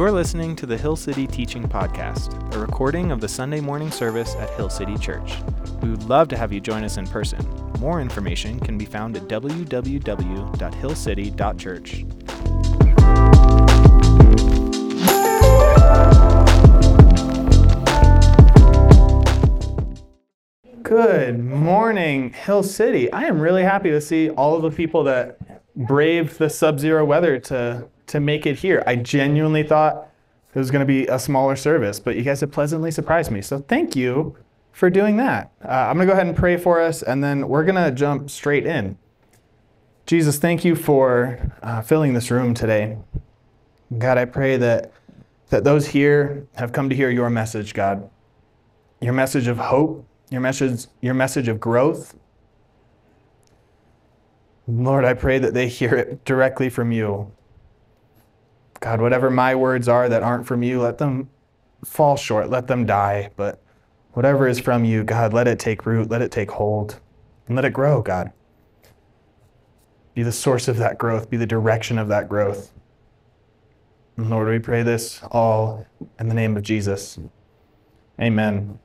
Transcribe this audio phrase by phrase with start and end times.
[0.00, 4.34] You're listening to the Hill City Teaching Podcast, a recording of the Sunday morning service
[4.36, 5.34] at Hill City Church.
[5.82, 7.46] We would love to have you join us in person.
[7.80, 12.04] More information can be found at www.hillcity.church.
[20.82, 23.12] Good morning, Hill City.
[23.12, 25.36] I am really happy to see all of the people that
[25.76, 28.82] braved the sub zero weather to, to make it here.
[28.86, 30.08] I genuinely thought
[30.52, 33.40] it was going to be a smaller service, but you guys have pleasantly surprised me.
[33.40, 34.36] So thank you
[34.72, 35.52] for doing that.
[35.64, 37.92] Uh, I'm going to go ahead and pray for us, and then we're going to
[37.92, 38.98] jump straight in.
[40.06, 42.98] Jesus, thank you for uh, filling this room today.
[43.96, 44.92] God, I pray that,
[45.50, 48.10] that those here have come to hear your message, God.
[49.00, 52.16] Your message of hope, your message, your message of growth.
[54.66, 57.30] Lord, I pray that they hear it directly from you.
[58.80, 61.28] God, whatever my words are that aren't from you, let them
[61.84, 63.30] fall short, let them die.
[63.36, 63.62] But
[64.12, 66.98] whatever is from you, God, let it take root, let it take hold,
[67.46, 68.32] and let it grow, God.
[70.14, 72.72] Be the source of that growth, be the direction of that growth.
[74.16, 75.86] And Lord, we pray this all
[76.18, 77.18] in the name of Jesus.
[78.20, 78.78] Amen.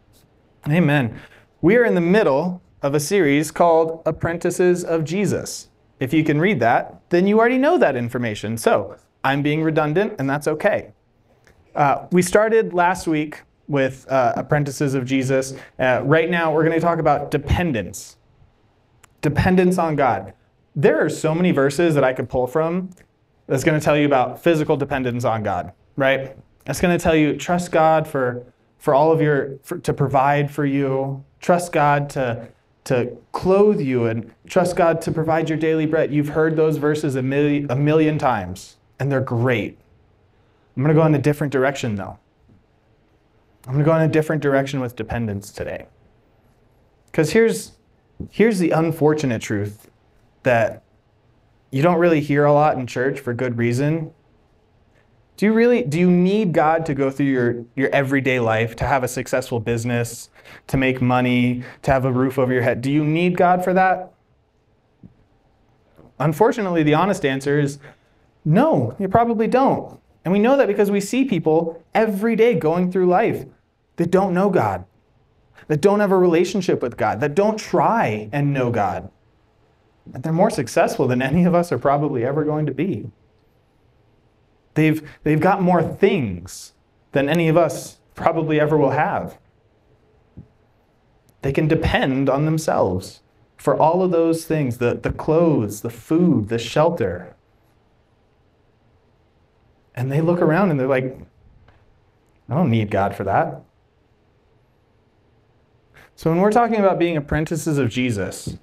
[0.70, 1.20] Amen.
[1.62, 5.70] We are in the middle of a series called Apprentices of Jesus.
[6.00, 8.58] If you can read that, then you already know that information.
[8.58, 10.94] So I'm being redundant, and that's okay.
[11.76, 15.56] Uh, we started last week with uh, Apprentices of Jesus.
[15.80, 18.18] Uh, right now, we're going to talk about dependence.
[19.22, 20.34] Dependence on God.
[20.76, 22.92] There are so many verses that I could pull from
[23.48, 26.38] that's going to tell you about physical dependence on God, right?
[26.66, 28.46] That's going to tell you trust God for
[28.78, 32.48] for all of your for, to provide for you trust god to
[32.84, 37.16] to clothe you and trust god to provide your daily bread you've heard those verses
[37.16, 39.78] a million, a million times and they're great
[40.76, 42.18] i'm going to go in a different direction though
[43.68, 45.86] i'm going to go in a different direction with dependence today
[47.08, 47.74] because here's
[48.30, 49.90] here's the unfortunate truth
[50.44, 50.84] that
[51.72, 54.12] you don't really hear a lot in church for good reason
[55.38, 58.86] do you really do you need God to go through your, your everyday life, to
[58.86, 60.30] have a successful business,
[60.68, 62.82] to make money, to have a roof over your head?
[62.82, 64.14] Do you need God for that?
[66.20, 67.80] Unfortunately, the honest answer is
[68.46, 70.00] no, you probably don't.
[70.24, 73.46] And we know that because we see people every day going through life
[73.98, 74.86] that don't know God,
[75.68, 79.12] that don't have a relationship with God, that don't try and know God.
[80.14, 83.10] And they're more successful than any of us are probably ever going to be.
[84.76, 86.74] They've, they've got more things
[87.14, 89.38] than any of us probably ever will have.
[91.42, 93.22] They can depend on themselves
[93.58, 97.35] for all of those things the, the clothes, the food, the shelter.
[99.96, 101.18] And they look around and they're like,
[102.50, 103.62] I don't need God for that.
[106.16, 108.58] So when we're talking about being apprentices of Jesus,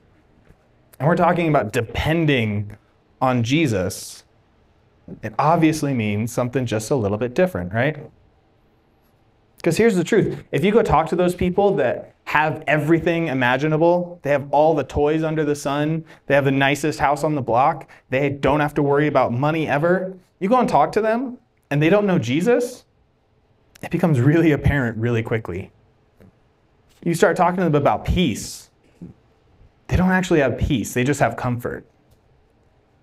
[0.98, 2.76] and we're talking about depending
[3.20, 4.25] on Jesus,
[5.22, 7.99] it obviously means something just a little bit different, right?
[9.56, 14.19] Because here's the truth if you go talk to those people that have everything imaginable,
[14.22, 17.43] they have all the toys under the sun, they have the nicest house on the
[17.43, 21.38] block, they don't have to worry about money ever, you go and talk to them
[21.70, 22.84] and they don't know Jesus,
[23.80, 25.70] it becomes really apparent really quickly.
[27.04, 28.69] You start talking to them about peace,
[29.86, 31.86] they don't actually have peace, they just have comfort.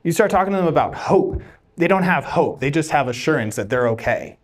[0.03, 1.41] You start talking to them about hope,
[1.78, 4.38] they don't have hope, they just have assurance that they're okay.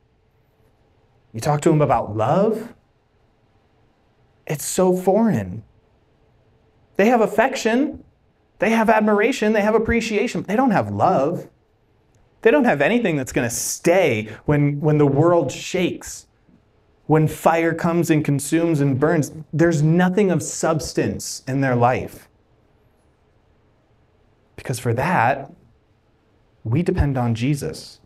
[1.33, 2.73] You talk to them about love,
[4.47, 5.65] it's so foreign.
[6.95, 8.05] They have affection,
[8.59, 11.49] they have admiration, they have appreciation, they don't have love.
[12.45, 16.27] They don't have anything that's going to stay when, when the world shakes,
[17.07, 19.31] when fire comes and consumes and burns.
[19.51, 22.29] There's nothing of substance in their life.
[24.57, 25.53] Because for that,
[26.63, 27.99] we depend on Jesus.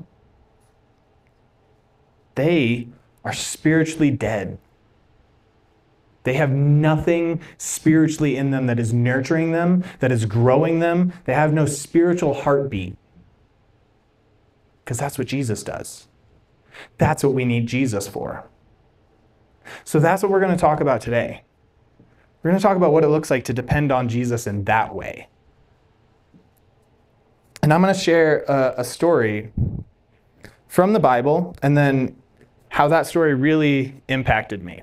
[2.36, 2.88] They
[3.25, 4.58] are spiritually dead.
[6.24, 11.12] They have nothing spiritually in them that is nurturing them, that is growing them.
[11.25, 12.96] They have no spiritual heartbeat.
[14.90, 16.08] Because that's what Jesus does.
[16.98, 18.50] That's what we need Jesus for.
[19.84, 21.44] So that's what we're going to talk about today.
[22.42, 24.96] We're going to talk about what it looks like to depend on Jesus in that
[24.96, 25.28] way.
[27.62, 29.54] And I'm going to share a, a, story
[30.68, 32.16] from the Bible and then
[32.70, 34.82] how that story really impacted me.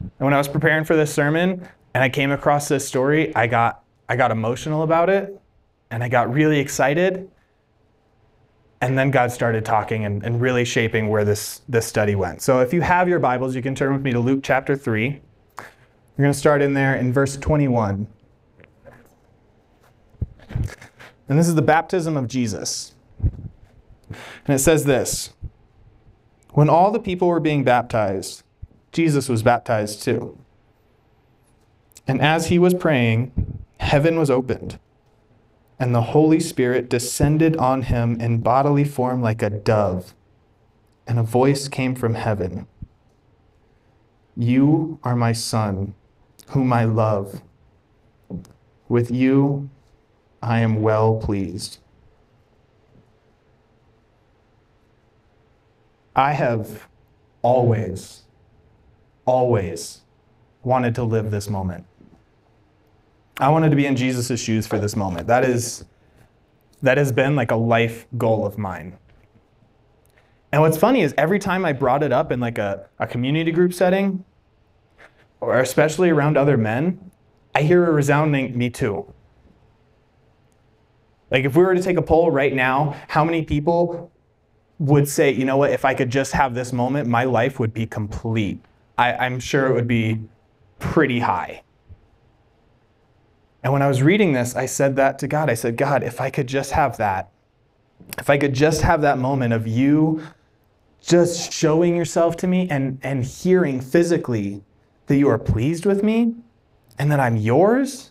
[0.00, 3.46] And when I was preparing for this sermon and I came across this story, I
[3.46, 5.40] got, I got emotional about it
[5.90, 7.30] and I got really excited.
[8.82, 12.42] And then God started talking and, and really shaping where this, this study went.
[12.42, 15.20] So if you have your Bibles, you can turn with me to Luke chapter 3.
[15.58, 18.08] We're going to start in there in verse 21.
[21.28, 22.94] And this is the baptism of Jesus.
[24.10, 25.32] And it says this
[26.50, 28.42] When all the people were being baptized,
[28.90, 30.36] Jesus was baptized too.
[32.08, 34.80] And as he was praying, heaven was opened,
[35.82, 40.14] and the Holy Spirit descended on him in bodily form like a dove,
[41.08, 42.68] and a voice came from heaven
[44.36, 45.94] You are my Son,
[46.50, 47.42] whom I love.
[48.88, 49.70] With you
[50.40, 51.78] I am well pleased.
[56.14, 56.88] I have
[57.42, 58.22] always,
[59.24, 60.02] always
[60.62, 61.86] wanted to live this moment.
[63.38, 65.26] I wanted to be in Jesus' shoes for this moment.
[65.26, 65.84] That is
[66.82, 68.98] that has been like a life goal of mine.
[70.50, 73.52] And what's funny is every time I brought it up in like a, a community
[73.52, 74.24] group setting,
[75.40, 77.10] or especially around other men,
[77.54, 79.12] I hear a resounding me too.
[81.30, 84.12] Like if we were to take a poll right now, how many people
[84.78, 87.72] would say, you know what, if I could just have this moment, my life would
[87.72, 88.60] be complete?
[88.98, 90.20] I, I'm sure it would be
[90.78, 91.62] pretty high.
[93.62, 95.48] And when I was reading this, I said that to God.
[95.48, 97.30] I said, God, if I could just have that,
[98.18, 100.22] if I could just have that moment of you
[101.00, 104.62] just showing yourself to me and, and hearing physically
[105.06, 106.34] that you are pleased with me
[106.98, 108.10] and that I'm yours,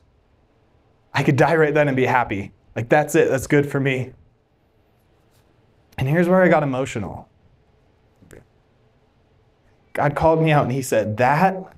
[1.13, 2.51] I could die right then and be happy.
[2.75, 3.29] Like, that's it.
[3.29, 4.13] That's good for me.
[5.97, 7.27] And here's where I got emotional.
[9.93, 11.73] God called me out and He said, That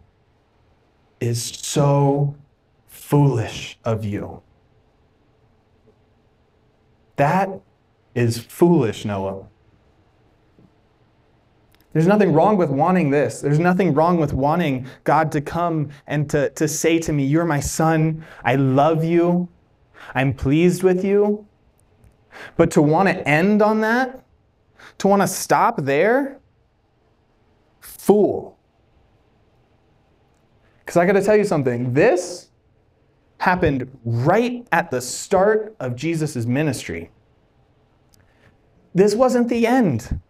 [1.19, 2.35] is so
[3.13, 4.41] foolish of you.
[7.17, 7.47] That
[8.15, 9.45] is foolish, Noah.
[11.93, 13.39] There's nothing wrong with wanting this.
[13.39, 17.45] There's nothing wrong with wanting God to come and to, to say to me, You're
[17.45, 18.25] my son.
[18.43, 19.47] I love you.
[20.15, 21.45] I'm pleased with you.
[22.57, 24.25] But to want to end on that,
[24.97, 26.39] to want to stop there,
[27.79, 28.57] fool.
[30.79, 31.93] Because I got to tell you something.
[31.93, 32.49] This
[33.43, 37.11] happened right at the start of Jesus' ministry.
[38.95, 40.21] This wasn't the end.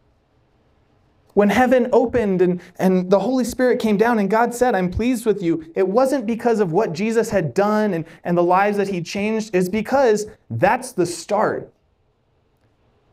[1.36, 5.28] When heaven opened and, and the Holy Spirit came down and God said, I'm pleased
[5.28, 8.88] with you, it wasn't because of what Jesus had done and, and the lives that
[8.88, 11.72] he changed, it's because that's the start.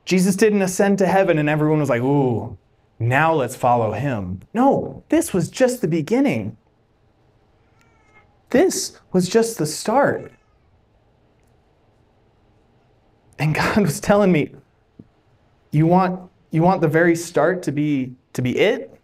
[0.07, 2.57] Jesus didn't ascend to heaven and everyone was like, ooh,
[2.99, 4.41] now let's follow him.
[4.55, 6.57] No, this was just the beginning.
[8.51, 10.33] This was just the start.
[13.39, 14.55] And God was telling me,
[15.71, 19.01] you want, you want the very start to be, to be it?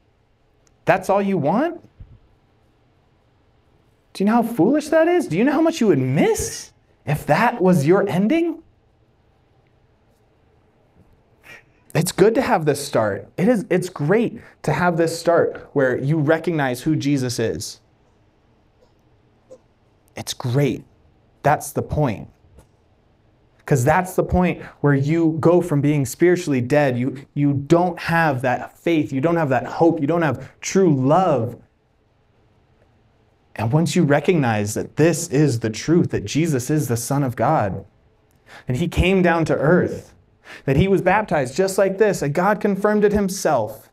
[0.84, 1.81] That's all you want?
[4.12, 5.26] Do you know how foolish that is?
[5.26, 6.72] Do you know how much you would miss
[7.04, 8.62] if that was your ending?
[11.94, 13.28] It's good to have this start.
[13.37, 17.81] It is it's great to have this start where you recognize who Jesus is.
[20.17, 20.85] It's great.
[21.43, 22.29] That's the point.
[23.58, 26.99] Because that's the point where you go from being spiritually dead.
[26.99, 29.13] You, you don't have that faith.
[29.13, 30.01] You don't have that hope.
[30.01, 31.61] You don't have true love.
[33.56, 37.37] And once you recognize that this is the truth, that Jesus is the Son of
[37.37, 37.85] God,
[38.69, 40.15] and He came down to earth,
[40.65, 43.87] that He was baptized just like this, and God confirmed it Himself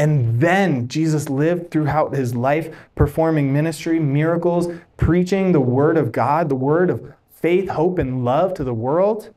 [0.00, 4.66] and then Jesus lived throughout his life, performing ministry, miracles,
[5.00, 9.34] preaching the word of God, the word of faith, hope, and love to the world.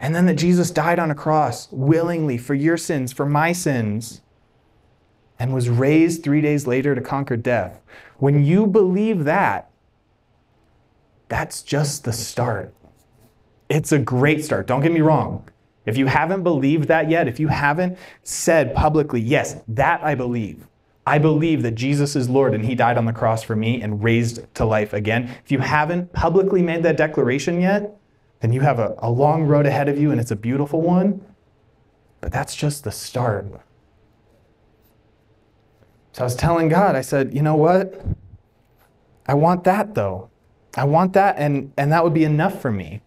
[0.00, 4.22] And then that Jesus died on a cross willingly for your sins, for my sins,
[5.38, 7.80] and was raised three days later to conquer death.
[8.16, 9.70] When you believe that,
[11.28, 12.74] that's just the start.
[13.68, 14.66] It's a great start.
[14.66, 15.46] Don't get me wrong.
[15.84, 20.66] If you haven't believed that yet, if you haven't said publicly, yes, that I believe,
[21.08, 24.04] I believe that Jesus is Lord and He died on the cross for me and
[24.04, 25.34] raised to life again.
[25.42, 27.96] If you haven't publicly made that declaration yet,
[28.40, 31.24] then you have a, a long road ahead of you and it's a beautiful one.
[32.20, 33.46] But that's just the start.
[36.12, 38.04] So I was telling God, I said, you know what?
[39.26, 40.28] I want that though.
[40.76, 43.00] I want that, and, and that would be enough for me.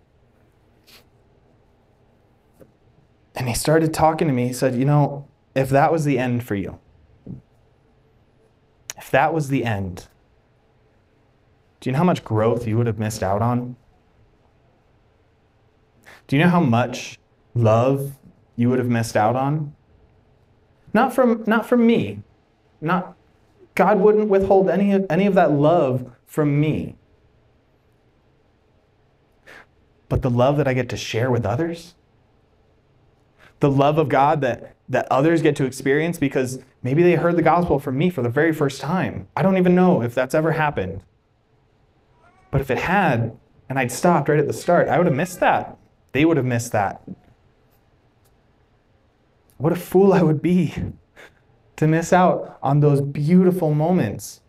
[3.36, 4.48] And he started talking to me.
[4.48, 6.80] He said, You know, if that was the end for you,
[9.02, 10.08] if that was the end,
[11.80, 13.76] do you know how much growth you would have missed out on?
[16.28, 17.18] Do you know how much
[17.56, 18.20] love
[18.56, 19.76] you would have missed out on?
[20.94, 22.22] Not from, not from me.
[22.80, 23.18] Not,
[23.74, 26.96] God wouldn't withhold any of, any of that love from me.
[30.10, 31.96] But the love that I get to share with others,
[33.62, 37.42] the love of God that, that others get to experience because maybe they heard the
[37.42, 39.28] gospel from me for the very first time.
[39.36, 41.04] I don't even know if that's ever happened.
[42.50, 43.38] But if it had,
[43.70, 45.78] and I'd stopped right at the start, I would have missed that.
[46.12, 47.02] They would have missed that.
[49.58, 50.74] What a fool I would be
[51.78, 54.41] to miss out on those beautiful moments.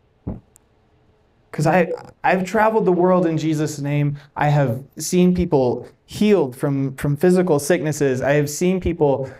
[1.52, 1.92] Because I,
[2.24, 4.16] I've traveled the world in Jesus' name.
[4.34, 8.22] I have seen people healed from, from physical sicknesses.
[8.22, 9.30] I have seen people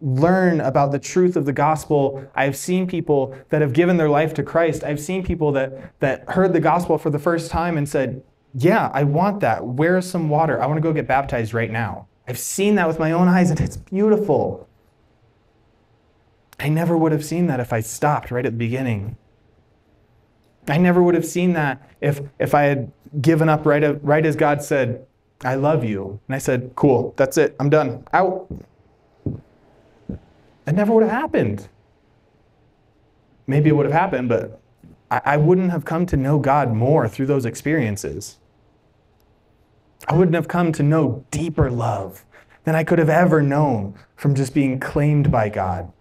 [0.00, 2.28] learn about the truth of the gospel.
[2.34, 4.82] I have seen people that have given their life to Christ.
[4.82, 8.20] I've seen people that, that heard the gospel for the first time and said,
[8.52, 9.64] Yeah, I want that.
[9.64, 10.60] Where's some water?
[10.60, 12.08] I want to go get baptized right now.
[12.26, 14.68] I've seen that with my own eyes, and it's beautiful.
[16.58, 19.16] I never would have seen that if I stopped right at the beginning.
[20.68, 24.36] I never would have seen that if, if I had given up right, right as
[24.36, 25.06] God said,
[25.42, 26.20] I love you.
[26.28, 28.46] And I said, cool, that's it, I'm done, out.
[30.66, 31.68] It never would have happened.
[33.46, 34.60] Maybe it would have happened, but
[35.10, 38.38] I, I wouldn't have come to know God more through those experiences.
[40.08, 42.24] I wouldn't have come to know deeper love
[42.64, 45.92] than I could have ever known from just being claimed by God.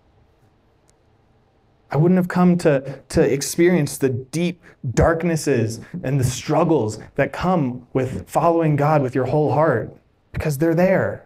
[1.91, 7.87] I wouldn't have come to, to experience the deep darknesses and the struggles that come
[7.93, 9.95] with following God with your whole heart
[10.31, 11.25] because they're there.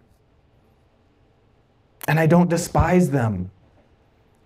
[2.08, 3.50] And I don't despise them.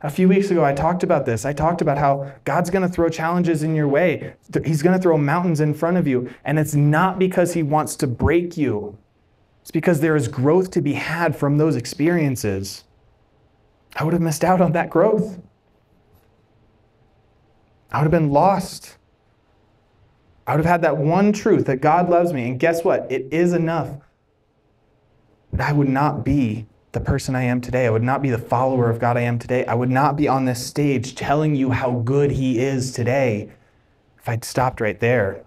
[0.00, 1.44] A few weeks ago, I talked about this.
[1.44, 4.34] I talked about how God's going to throw challenges in your way.
[4.64, 6.32] He's going to throw mountains in front of you.
[6.44, 8.96] And it's not because He wants to break you,
[9.62, 12.84] it's because there is growth to be had from those experiences.
[13.96, 15.40] I would have missed out on that growth.
[17.90, 18.96] I would have been lost.
[20.46, 22.48] I would have had that one truth that God loves me.
[22.48, 23.10] And guess what?
[23.10, 23.96] It is enough.
[25.50, 27.86] But I would not be the person I am today.
[27.86, 29.64] I would not be the follower of God I am today.
[29.66, 33.50] I would not be on this stage telling you how good He is today
[34.18, 35.44] if I'd stopped right there.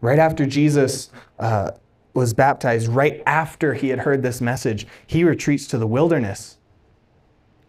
[0.00, 1.72] Right after Jesus uh,
[2.14, 6.58] was baptized, right after he had heard this message, he retreats to the wilderness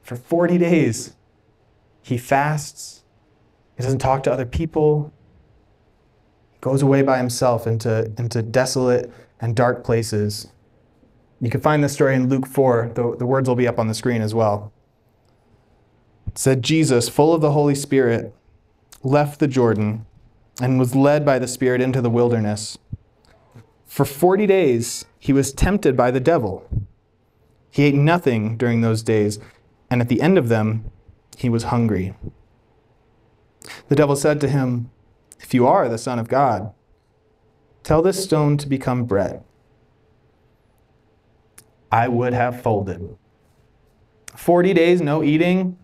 [0.01, 1.16] for 40 days.
[2.07, 3.03] He fasts.
[3.75, 5.11] He doesn't talk to other people.
[6.53, 9.11] He goes away by himself into, into desolate
[9.41, 10.47] and dark places.
[11.41, 12.91] You can find this story in Luke 4.
[12.95, 14.71] The, the words will be up on the screen as well.
[16.27, 18.33] It said, Jesus, full of the Holy Spirit,
[19.03, 20.05] left the Jordan
[20.61, 22.77] and was led by the Spirit into the wilderness.
[23.85, 26.65] For 40 days, he was tempted by the devil.
[27.69, 29.39] He ate nothing during those days,
[29.91, 30.89] and at the end of them,
[31.37, 32.15] he was hungry.
[33.89, 34.89] The devil said to him,
[35.39, 36.73] If you are the Son of God,
[37.83, 39.43] tell this stone to become bread.
[41.91, 43.15] I would have folded.
[44.35, 45.77] 40 days, no eating,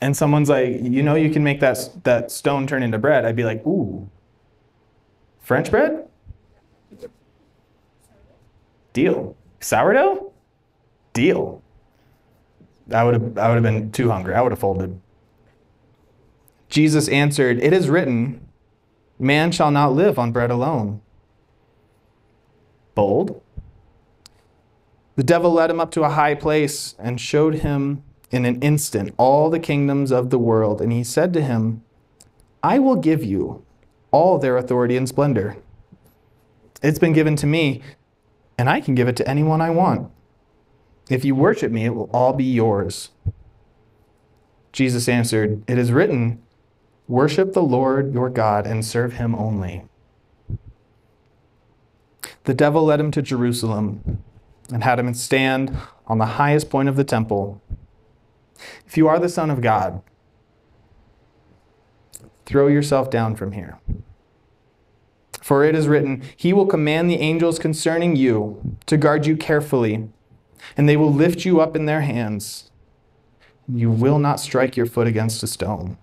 [0.00, 3.24] and someone's like, you know, you can make that, that stone turn into bread.
[3.24, 4.10] I'd be like, ooh,
[5.38, 6.08] French bread?
[8.92, 9.36] Deal.
[9.60, 10.32] Sourdough?
[11.12, 11.59] Deal.
[12.92, 14.34] I would have I would have been too hungry.
[14.34, 15.00] I would have folded.
[16.68, 18.46] Jesus answered, It is written,
[19.18, 21.00] Man shall not live on bread alone.
[22.94, 23.40] Bold.
[25.16, 29.12] The devil led him up to a high place and showed him in an instant
[29.18, 30.80] all the kingdoms of the world.
[30.80, 31.82] And he said to him,
[32.62, 33.64] I will give you
[34.12, 35.56] all their authority and splendor.
[36.82, 37.82] It's been given to me,
[38.56, 40.10] and I can give it to anyone I want.
[41.10, 43.10] If you worship me, it will all be yours.
[44.72, 46.40] Jesus answered, It is written,
[47.08, 49.82] Worship the Lord your God and serve him only.
[52.44, 54.22] The devil led him to Jerusalem
[54.72, 55.76] and had him stand
[56.06, 57.60] on the highest point of the temple.
[58.86, 60.02] If you are the Son of God,
[62.46, 63.80] throw yourself down from here.
[65.42, 70.08] For it is written, He will command the angels concerning you to guard you carefully
[70.76, 72.70] and they will lift you up in their hands.
[73.68, 75.96] You will not strike your foot against a stone.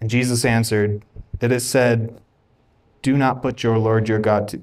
[0.00, 1.04] And Jesus answered,
[1.40, 2.20] It is said,
[3.02, 4.62] Do not put your Lord your God to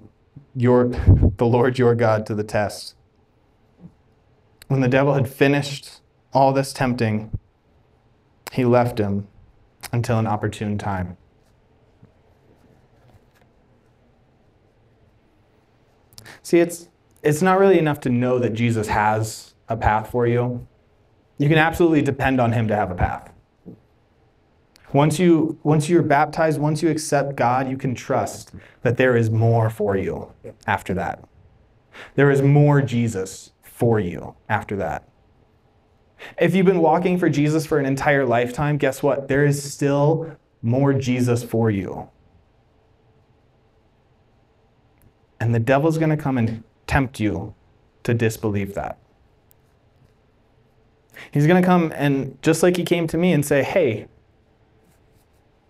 [0.56, 2.96] your the Lord your God to the test.
[4.68, 6.02] When the devil had finished
[6.34, 7.38] all this tempting,
[8.52, 9.28] he left him
[9.92, 11.18] until an opportune time.
[16.42, 16.90] See, it's
[17.26, 20.68] it's not really enough to know that Jesus has a path for you.
[21.38, 23.32] You can absolutely depend on him to have a path.
[24.94, 28.54] Once you once you're baptized, once you accept God, you can trust
[28.84, 30.32] that there is more for you
[30.68, 31.28] after that.
[32.14, 35.10] There is more Jesus for you after that.
[36.40, 39.28] If you've been walking for Jesus for an entire lifetime, guess what?
[39.28, 42.10] There is still more Jesus for you.
[45.40, 47.54] And the devil's going to come and tempt you
[48.04, 48.98] to disbelieve that.
[51.32, 54.08] He's going to come and, just like he came to me, and say, Hey,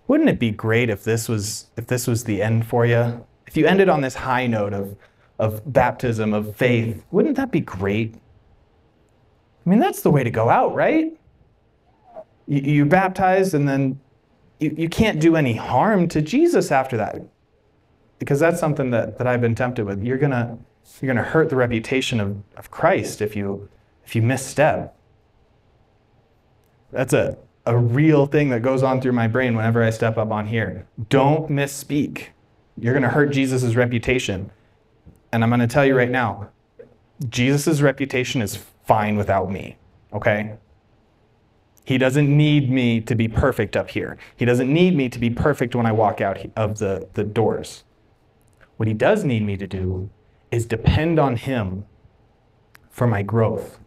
[0.08, 3.26] wouldn't it be great if this was, if this was the end for you?
[3.48, 4.96] If you ended on this high note of,
[5.40, 8.16] of baptism, of faith, wouldn't that be great?
[9.66, 11.18] I mean, that's the way to go out, right?
[12.48, 14.00] You, you're baptized, and then
[14.60, 17.22] you, you can't do any harm to Jesus after that.
[18.20, 20.04] Because that's something that, that I've been tempted with.
[20.04, 20.58] You're gonna
[21.02, 23.70] you're gonna hurt the reputation of, of Christ if you
[24.06, 24.96] if you misstep.
[26.92, 30.32] That's a, a real thing that goes on through my brain whenever I step up
[30.32, 30.88] on here.
[31.10, 32.28] Don't misspeak.
[32.78, 34.52] You're gonna hurt Jesus' reputation.
[35.32, 36.50] And I'm gonna tell you right now,
[37.30, 39.78] Jesus' reputation is fine without me.
[40.14, 40.56] Okay?
[41.84, 44.18] He doesn't need me to be perfect up here.
[44.36, 47.84] He doesn't need me to be perfect when I walk out of the, the doors.
[48.78, 50.10] What he does need me to do
[50.56, 51.86] is depend on him
[52.90, 53.78] for my growth.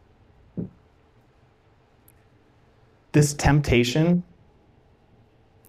[3.13, 4.23] This temptation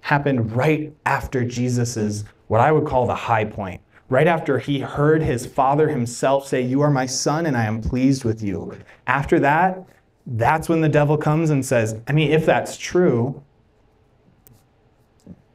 [0.02, 3.82] happened right after Jesus's what I would call the high point.
[4.10, 7.80] Right after he heard his father himself say, You are my son, and I am
[7.80, 8.78] pleased with you.
[9.08, 9.82] After that,
[10.26, 13.42] that's when the devil comes and says, I mean, if that's true,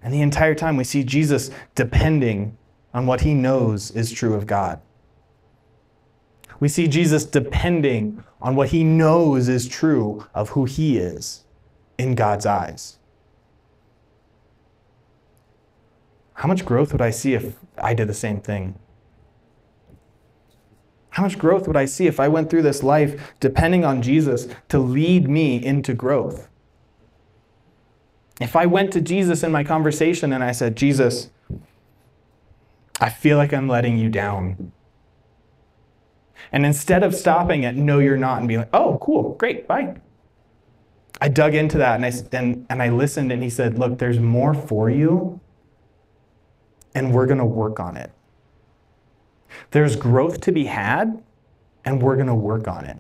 [0.03, 2.57] and the entire time we see Jesus depending
[2.95, 4.81] on what he knows is true of God.
[6.65, 11.45] We see Jesus depending on what he knows is true of who he is
[11.99, 12.97] in God's eyes.
[16.33, 18.79] How much growth would I see if I did the same thing?
[21.11, 24.49] How much growth would I see if I went through this life depending on Jesus
[24.71, 26.49] to lead me into growth?
[28.41, 31.29] If I went to Jesus in my conversation and I said, Jesus,
[33.03, 34.73] I feel like I'm letting you down.
[36.53, 39.97] And instead of stopping at no, you're not, and being like, oh, cool, great, bye.
[41.21, 44.19] I dug into that and I, and, and I listened, and he said, look, there's
[44.19, 45.41] more for you,
[46.95, 48.11] and we're going to work on it.
[49.71, 51.23] There's growth to be had,
[51.85, 52.99] and we're going to work on it.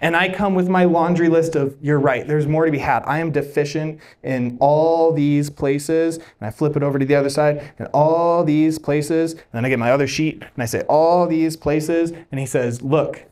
[0.00, 3.02] And I come with my laundry list of, you're right, there's more to be had.
[3.04, 6.16] I am deficient in all these places.
[6.16, 9.32] And I flip it over to the other side, and all these places.
[9.32, 12.12] And then I get my other sheet, and I say, all these places.
[12.30, 13.24] And he says, look,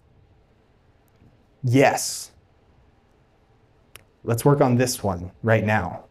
[1.62, 2.33] yes.
[4.23, 6.05] Let's work on this one right now.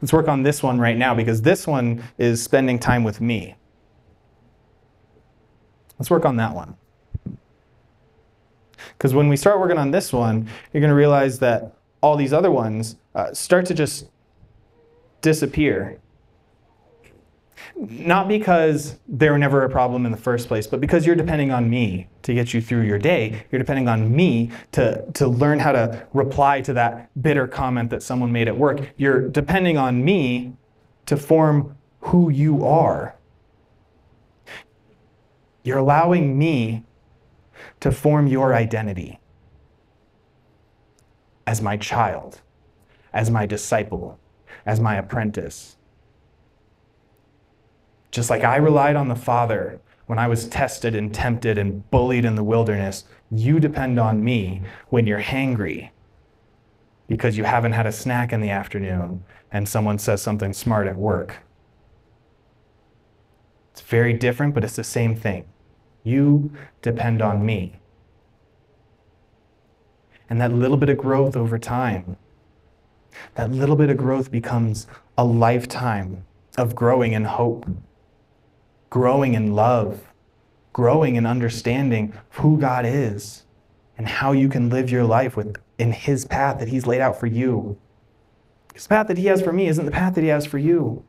[0.00, 3.56] Let's work on this one right now because this one is spending time with me.
[5.98, 6.76] Let's work on that one.
[8.96, 12.32] Because when we start working on this one, you're going to realize that all these
[12.32, 14.08] other ones uh, start to just
[15.20, 15.98] disappear.
[17.76, 21.52] Not because they were never a problem in the first place, but because you're depending
[21.52, 23.44] on me to get you through your day.
[23.50, 28.02] You're depending on me to, to learn how to reply to that bitter comment that
[28.02, 28.92] someone made at work.
[28.96, 30.54] You're depending on me
[31.06, 33.14] to form who you are.
[35.62, 36.84] You're allowing me
[37.82, 39.18] to form your identity
[41.48, 42.40] as my child,
[43.12, 44.20] as my disciple,
[44.64, 45.76] as my apprentice.
[48.12, 52.24] Just like I relied on the Father when I was tested and tempted and bullied
[52.24, 55.90] in the wilderness, you depend on me when you're hangry
[57.08, 60.96] because you haven't had a snack in the afternoon and someone says something smart at
[60.96, 61.38] work.
[63.72, 65.46] It's very different, but it's the same thing.
[66.04, 67.80] You depend on me.
[70.28, 72.16] And that little bit of growth over time,
[73.34, 74.86] that little bit of growth becomes
[75.16, 76.24] a lifetime
[76.56, 77.66] of growing in hope,
[78.90, 80.12] growing in love,
[80.72, 83.44] growing in understanding who God is
[83.98, 87.20] and how you can live your life with in his path that he's laid out
[87.20, 87.78] for you.
[88.74, 91.04] His path that he has for me isn't the path that he has for you.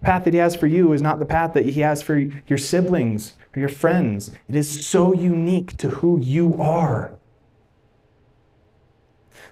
[0.00, 2.18] The path that he has for you is not the path that he has for
[2.18, 4.30] your siblings or your friends.
[4.48, 7.12] It is so unique to who you are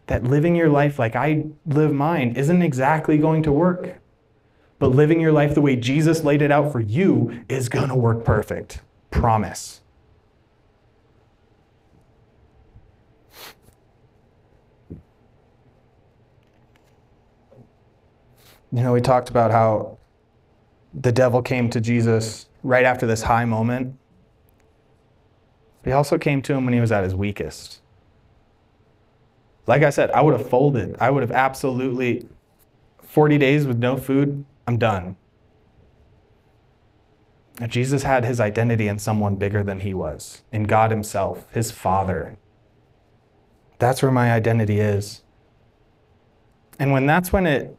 [0.06, 3.98] that living your life like I live mine isn't exactly going to work.
[4.78, 7.94] but living your life the way Jesus laid it out for you is going to
[7.94, 8.80] work perfect.
[9.10, 9.80] Promise.
[18.70, 19.96] You know, we talked about how
[20.98, 23.96] the devil came to Jesus right after this high moment.
[25.82, 27.80] But he also came to him when he was at his weakest.
[29.66, 30.96] Like I said, I would have folded.
[30.98, 32.26] I would have absolutely
[33.02, 35.16] 40 days with no food, I'm done.
[37.60, 41.70] And Jesus had his identity in someone bigger than he was, in God himself, his
[41.70, 42.36] Father.
[43.78, 45.22] That's where my identity is.
[46.78, 47.76] And when that's when it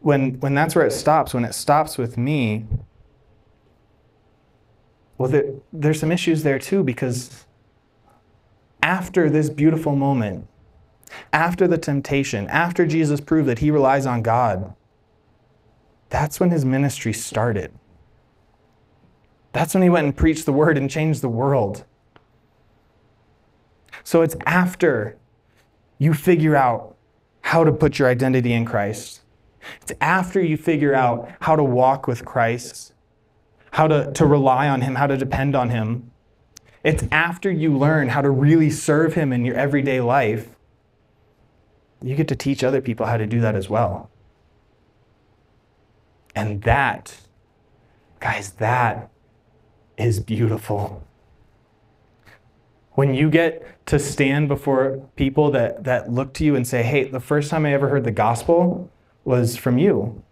[0.00, 2.66] when when that's where it stops, when it stops with me,
[5.16, 7.44] well, there, there's some issues there too because
[8.82, 10.46] after this beautiful moment,
[11.32, 14.74] after the temptation, after Jesus proved that he relies on God,
[16.10, 17.72] that's when his ministry started.
[19.52, 21.84] That's when he went and preached the word and changed the world.
[24.04, 25.18] So it's after
[25.98, 26.96] you figure out
[27.40, 29.22] how to put your identity in Christ.
[29.82, 32.92] It's after you figure out how to walk with Christ,
[33.72, 36.10] how to, to rely on Him, how to depend on Him.
[36.84, 40.54] It's after you learn how to really serve Him in your everyday life,
[42.02, 44.10] you get to teach other people how to do that as well.
[46.34, 47.16] And that,
[48.20, 49.10] guys, that
[49.96, 51.02] is beautiful.
[52.92, 57.04] When you get to stand before people that, that look to you and say, hey,
[57.04, 58.90] the first time I ever heard the gospel
[59.28, 60.22] was from you.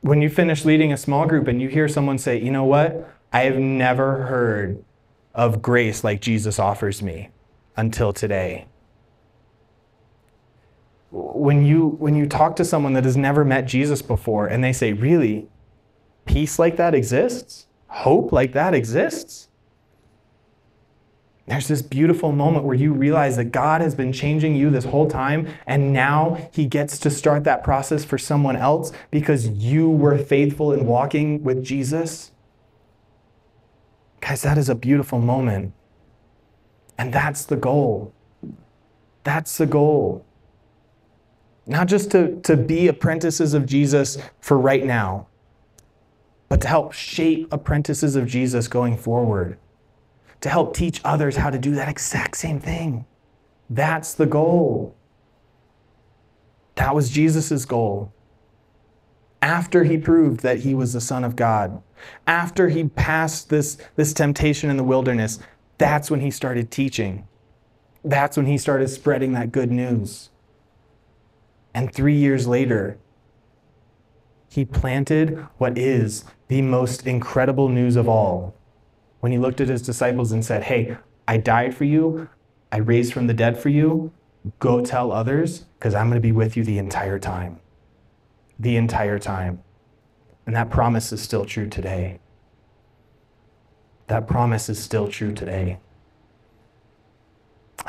[0.00, 3.08] When you finish leading a small group and you hear someone say, you know what?
[3.32, 4.84] I have never heard
[5.34, 7.30] of grace like Jesus offers me
[7.76, 8.66] until today
[11.12, 14.72] when you when you talk to someone that has never met Jesus before and they
[14.72, 15.46] say, "Really?
[16.24, 17.66] Peace like that exists?
[17.88, 19.48] Hope like that exists?"
[21.46, 25.08] There's this beautiful moment where you realize that God has been changing you this whole
[25.08, 30.16] time, and now He gets to start that process for someone else because you were
[30.18, 32.30] faithful in walking with Jesus.
[34.20, 35.72] Guys, that is a beautiful moment.
[36.96, 38.14] And that's the goal.
[39.24, 40.24] That's the goal.
[41.66, 45.26] Not just to, to be apprentices of Jesus for right now,
[46.48, 49.58] but to help shape apprentices of Jesus going forward,
[50.42, 53.06] to help teach others how to do that exact same thing.
[53.70, 54.94] That's the goal.
[56.74, 58.12] That was Jesus' goal.
[59.40, 61.82] After he proved that he was the Son of God,
[62.26, 65.38] after he passed this, this temptation in the wilderness,
[65.78, 67.26] that's when he started teaching.
[68.04, 70.30] That's when he started spreading that good news.
[71.74, 72.98] And three years later,
[74.48, 78.54] he planted what is the most incredible news of all.
[79.22, 80.96] When he looked at his disciples and said, Hey,
[81.28, 82.28] I died for you,
[82.72, 84.12] I raised from the dead for you,
[84.58, 87.60] go tell others, because I'm going to be with you the entire time.
[88.58, 89.62] The entire time.
[90.44, 92.18] And that promise is still true today.
[94.08, 95.78] That promise is still true today.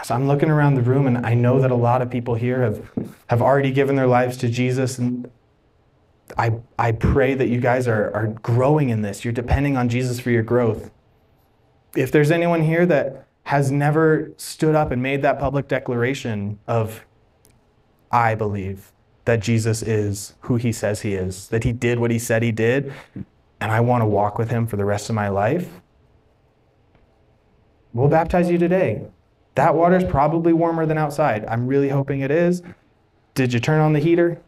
[0.04, 2.62] So I'm looking around the room and I know that a lot of people here
[2.62, 2.91] have,
[3.26, 5.00] have already given their lives to Jesus.
[5.00, 5.32] And
[6.38, 9.26] I, I pray that you guys are, are growing in this.
[9.26, 10.91] You're depending on Jesus for your growth.
[11.95, 17.06] If there's anyone here that has never stood up and made that public declaration of,
[18.12, 18.91] I believe
[19.25, 22.51] that Jesus is who he says he is, that he did what he said he
[22.51, 22.93] did,
[23.60, 25.69] and I want to walk with him for the rest of my life,
[27.93, 29.06] we'll baptize you today.
[29.56, 31.45] That water's probably warmer than outside.
[31.45, 32.63] I'm really hoping it is.
[33.36, 34.41] Did you turn on the heater?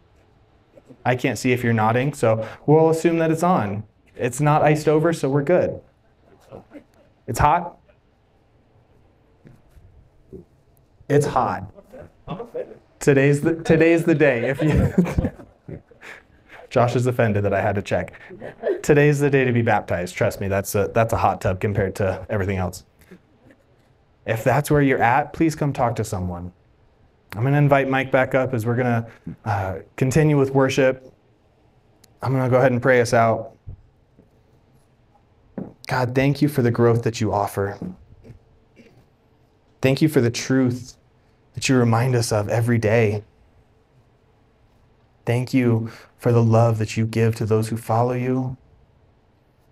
[1.06, 3.84] I can't see if you're nodding, so we'll assume that it's on.
[4.16, 5.80] It's not iced over, so we're good.
[7.28, 7.78] It's hot?
[11.10, 11.72] It's hot.
[12.28, 12.80] I'm offended.
[13.00, 14.50] Today's the, today's the day.
[14.50, 15.82] If you
[16.70, 18.20] Josh is offended that I had to check.
[18.82, 20.16] Today's the day to be baptized.
[20.16, 22.84] Trust me, that's a, that's a hot tub compared to everything else.
[24.26, 26.52] If that's where you're at, please come talk to someone.
[27.34, 29.08] I'm going to invite Mike back up as we're going to
[29.46, 31.14] uh, continue with worship.
[32.22, 33.56] I'm going to go ahead and pray us out.
[35.88, 37.78] God, thank you for the growth that you offer.
[39.82, 40.98] Thank you for the truth
[41.54, 43.24] that you remind us of every day.
[45.26, 48.58] Thank you for the love that you give to those who follow you,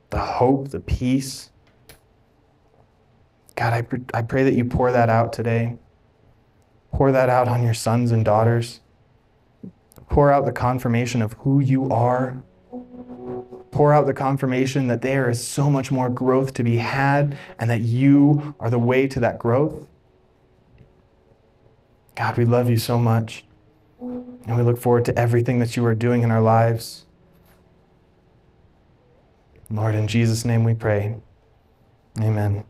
[0.09, 1.51] the hope, the peace,
[3.55, 5.77] God, I, pr- I pray that you pour that out today.
[6.91, 8.81] Pour that out on your sons and daughters.
[10.09, 12.43] Pour out the confirmation of who you are.
[13.73, 17.69] Pour out the confirmation that there is so much more growth to be had and
[17.71, 19.87] that you are the way to that growth.
[22.15, 23.45] God, we love you so much.
[23.99, 27.05] And we look forward to everything that you are doing in our lives.
[29.71, 31.15] Lord, in Jesus' name we pray.
[32.19, 32.63] Amen.